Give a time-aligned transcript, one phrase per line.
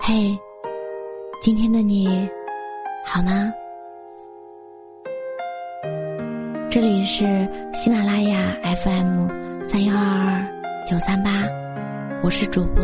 [0.00, 0.36] 嘿，
[1.40, 2.28] 今天的你
[3.06, 3.52] 好吗？
[6.68, 9.28] 这里是喜马拉雅 FM
[9.64, 11.30] 三幺二二九三八，
[12.24, 12.82] 我是主播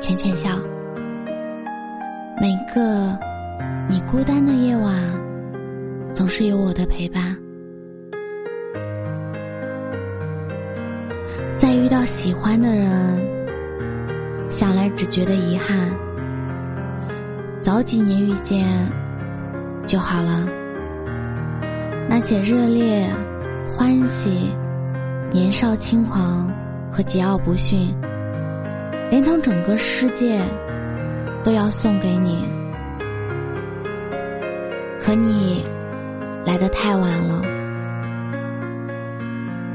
[0.00, 0.56] 浅浅笑。
[2.40, 3.16] 每个
[3.88, 4.92] 你孤单的夜晚，
[6.12, 7.36] 总是有我的陪伴。
[11.56, 13.37] 在遇到喜欢的人，
[14.48, 15.90] 想来只觉得遗憾。
[17.60, 18.66] 早几年遇见
[19.86, 20.46] 就好了。
[22.08, 23.06] 那些热烈、
[23.66, 24.50] 欢喜、
[25.30, 26.50] 年少轻狂
[26.90, 27.94] 和桀骜不驯，
[29.10, 30.40] 连同整个世界
[31.44, 32.44] 都要送给你。
[35.00, 35.62] 可你
[36.46, 37.42] 来的太晚了。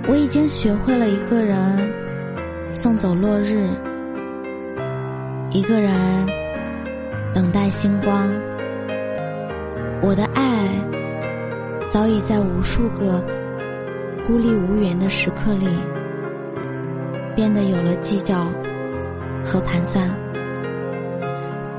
[0.08, 1.92] 我已经学会了一个人
[2.74, 3.70] 送走落日，
[5.54, 5.94] 一个人。
[7.34, 8.30] 等待星光，
[10.04, 10.68] 我的爱
[11.90, 13.24] 早已在无数个
[14.28, 15.68] 孤立无援的时刻里
[17.36, 18.46] 变得有了计较
[19.44, 20.08] 和盘算，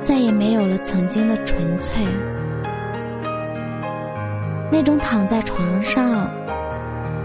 [0.03, 2.05] 再也没有了曾经的纯粹。
[4.73, 6.29] 那种躺在床上，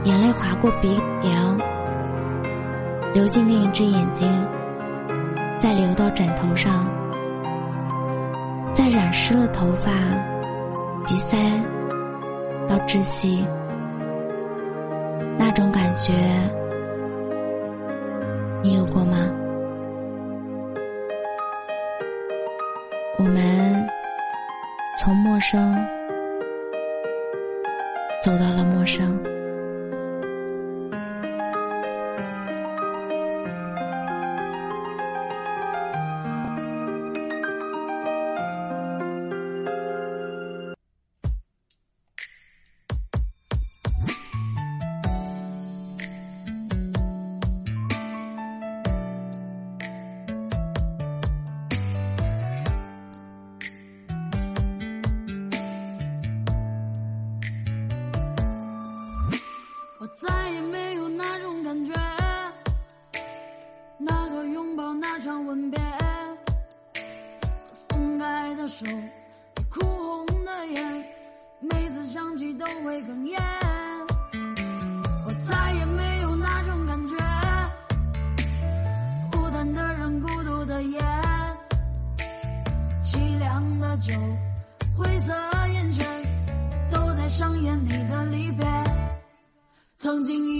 [0.03, 1.59] 眼泪划过鼻梁，
[3.11, 4.27] 流进另一只眼睛，
[5.59, 6.87] 再流到枕头上。
[8.71, 9.91] 再染湿了头发、
[11.05, 11.37] 鼻塞，
[12.67, 13.45] 到窒息，
[15.37, 16.13] 那种感觉，
[18.63, 19.17] 你有过吗？
[23.17, 23.85] 我们
[24.97, 25.75] 从陌生
[28.23, 29.19] 走到了陌生。
[69.69, 71.05] 哭红的眼，
[71.59, 73.39] 每次想起都会哽咽。
[75.25, 77.15] 我再也没有那种感觉，
[79.31, 80.99] 孤单的人，孤独的夜，
[83.03, 84.13] 凄凉的酒，
[84.95, 85.33] 灰色
[85.73, 86.07] 烟圈，
[86.91, 88.65] 都在上演你的离别。
[89.97, 90.58] 曾经一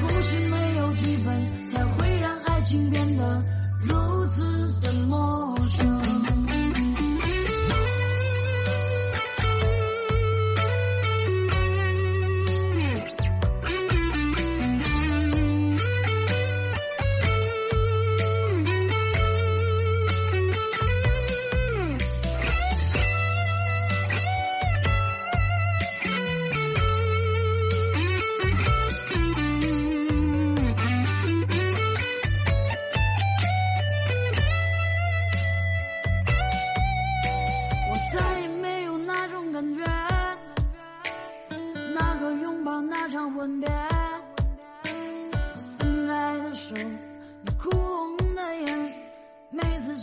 [0.00, 1.65] 故事没有剧本，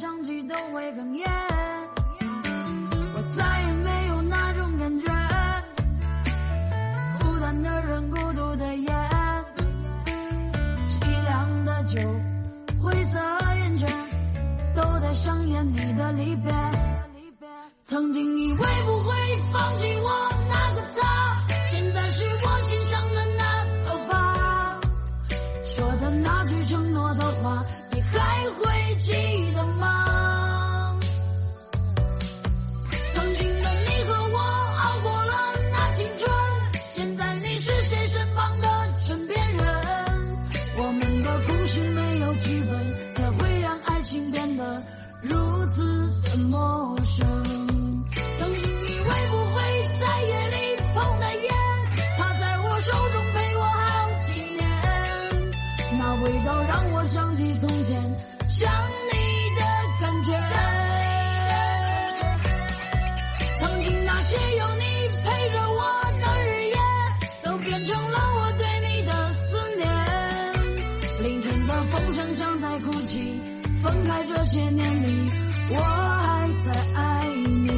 [0.04, 1.26] 想起都会哽咽。
[3.16, 5.06] 我再也没有那种感觉，
[7.22, 8.90] 孤单的人，孤独的夜，
[10.86, 12.02] 凄凉的酒，
[12.82, 13.18] 灰色
[13.62, 13.88] 烟圈，
[14.76, 16.54] 都在上演你的离别。
[17.86, 19.14] 曾经以为不会
[19.54, 24.82] 放弃我那个他，现在是我心上的那头发，
[25.64, 26.10] 说的。
[26.20, 27.64] 那句承诺的话，
[72.84, 73.40] 哭泣，
[73.82, 75.30] 分开这些年里，
[75.70, 77.72] 我还在爱你。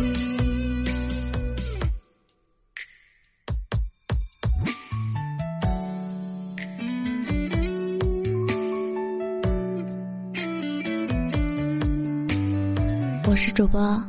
[13.28, 14.04] 我是主播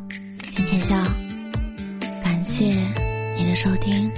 [0.51, 0.97] 浅浅笑，
[2.23, 2.65] 感谢
[3.37, 4.11] 你的收听。